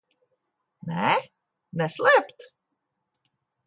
Nē? 0.93 1.13
Neslēpt? 1.83 2.51